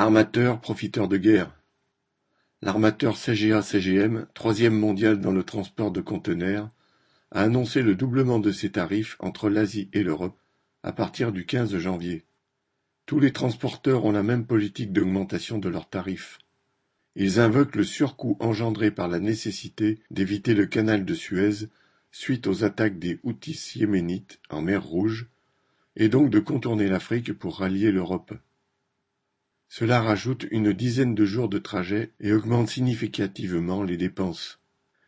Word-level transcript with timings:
Armateur 0.00 0.60
profiteur 0.60 1.08
de 1.08 1.16
guerre. 1.16 1.50
L'armateur 2.62 3.16
CGA-CGM, 3.16 4.28
troisième 4.32 4.78
mondial 4.78 5.18
dans 5.18 5.32
le 5.32 5.42
transport 5.42 5.90
de 5.90 6.00
conteneurs, 6.00 6.70
a 7.32 7.42
annoncé 7.42 7.82
le 7.82 7.96
doublement 7.96 8.38
de 8.38 8.52
ses 8.52 8.70
tarifs 8.70 9.16
entre 9.18 9.50
l'Asie 9.50 9.90
et 9.92 10.04
l'Europe 10.04 10.38
à 10.84 10.92
partir 10.92 11.32
du 11.32 11.46
15 11.46 11.76
janvier. 11.78 12.22
Tous 13.06 13.18
les 13.18 13.32
transporteurs 13.32 14.04
ont 14.04 14.12
la 14.12 14.22
même 14.22 14.46
politique 14.46 14.92
d'augmentation 14.92 15.58
de 15.58 15.68
leurs 15.68 15.88
tarifs. 15.88 16.38
Ils 17.16 17.40
invoquent 17.40 17.74
le 17.74 17.82
surcoût 17.82 18.36
engendré 18.38 18.92
par 18.92 19.08
la 19.08 19.18
nécessité 19.18 19.98
d'éviter 20.12 20.54
le 20.54 20.66
canal 20.66 21.04
de 21.04 21.14
Suez 21.14 21.66
suite 22.12 22.46
aux 22.46 22.62
attaques 22.62 23.00
des 23.00 23.18
Houthis 23.24 23.72
yéménites 23.74 24.38
en 24.48 24.62
mer 24.62 24.84
Rouge, 24.84 25.26
et 25.96 26.08
donc 26.08 26.30
de 26.30 26.38
contourner 26.38 26.86
l'Afrique 26.86 27.32
pour 27.32 27.58
rallier 27.58 27.90
l'Europe. 27.90 28.32
Cela 29.68 30.00
rajoute 30.00 30.46
une 30.50 30.72
dizaine 30.72 31.14
de 31.14 31.24
jours 31.24 31.48
de 31.48 31.58
trajet 31.58 32.12
et 32.20 32.32
augmente 32.32 32.68
significativement 32.68 33.82
les 33.82 33.96
dépenses. 33.96 34.60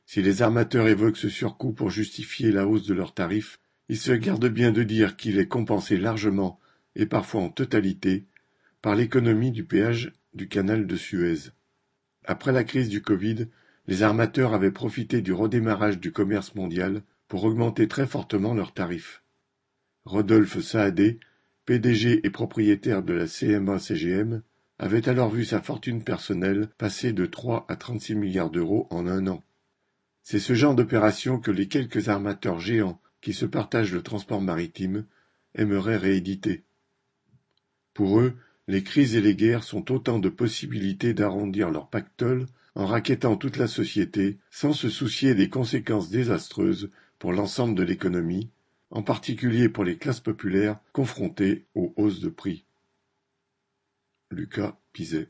Si 0.04 0.22
les 0.22 0.42
armateurs 0.42 0.86
évoquent 0.86 1.16
ce 1.16 1.28
surcoût 1.28 1.72
pour 1.72 1.90
justifier 1.90 2.52
la 2.52 2.66
hausse 2.66 2.86
de 2.86 2.94
leurs 2.94 3.14
tarifs, 3.14 3.58
ils 3.88 3.98
se 3.98 4.12
gardent 4.12 4.48
bien 4.48 4.70
de 4.70 4.82
dire 4.82 5.16
qu'il 5.16 5.38
est 5.38 5.48
compensé 5.48 5.96
largement, 5.96 6.60
et 6.94 7.06
parfois 7.06 7.42
en 7.42 7.48
totalité, 7.48 8.26
par 8.82 8.94
l'économie 8.94 9.50
du 9.50 9.64
péage 9.64 10.12
du 10.34 10.48
canal 10.48 10.86
de 10.86 10.96
Suez. 10.96 11.50
Après 12.24 12.52
la 12.52 12.64
crise 12.64 12.88
du 12.88 13.02
Covid, 13.02 13.46
les 13.86 14.02
armateurs 14.02 14.52
avaient 14.54 14.70
profité 14.70 15.22
du 15.22 15.32
redémarrage 15.32 15.98
du 15.98 16.12
commerce 16.12 16.54
mondial 16.54 17.02
pour 17.28 17.44
augmenter 17.44 17.88
très 17.88 18.06
fortement 18.06 18.54
leurs 18.54 18.74
tarifs. 18.74 19.22
Rodolphe 20.04 20.60
Saadé, 20.60 21.18
PDG 21.66 22.20
et 22.24 22.30
propriétaire 22.30 23.02
de 23.02 23.12
la 23.12 23.26
CMA-CGM, 23.26 24.42
avait 24.82 25.10
alors 25.10 25.28
vu 25.28 25.44
sa 25.44 25.60
fortune 25.60 26.02
personnelle 26.02 26.70
passer 26.78 27.12
de 27.12 27.26
3 27.26 27.66
à 27.68 27.76
36 27.76 28.14
milliards 28.14 28.48
d'euros 28.48 28.86
en 28.88 29.06
un 29.06 29.26
an. 29.26 29.44
C'est 30.22 30.38
ce 30.38 30.54
genre 30.54 30.74
d'opération 30.74 31.38
que 31.38 31.50
les 31.50 31.68
quelques 31.68 32.08
armateurs 32.08 32.60
géants 32.60 32.98
qui 33.20 33.34
se 33.34 33.44
partagent 33.44 33.92
le 33.92 34.00
transport 34.00 34.40
maritime 34.40 35.04
aimeraient 35.54 35.98
rééditer. 35.98 36.64
Pour 37.92 38.20
eux, 38.20 38.34
les 38.68 38.82
crises 38.82 39.16
et 39.16 39.20
les 39.20 39.34
guerres 39.34 39.64
sont 39.64 39.92
autant 39.92 40.18
de 40.18 40.30
possibilités 40.30 41.12
d'arrondir 41.12 41.68
leur 41.68 41.90
pactole 41.90 42.46
en 42.74 42.86
raquettant 42.86 43.36
toute 43.36 43.58
la 43.58 43.68
société 43.68 44.38
sans 44.50 44.72
se 44.72 44.88
soucier 44.88 45.34
des 45.34 45.50
conséquences 45.50 46.08
désastreuses 46.08 46.90
pour 47.18 47.34
l'ensemble 47.34 47.74
de 47.74 47.82
l'économie, 47.82 48.48
en 48.90 49.02
particulier 49.02 49.68
pour 49.68 49.84
les 49.84 49.98
classes 49.98 50.20
populaires 50.20 50.80
confrontées 50.94 51.66
aux 51.74 51.92
hausses 51.96 52.20
de 52.20 52.30
prix. 52.30 52.64
Lucas 54.30 54.79
Pizet 54.92 55.28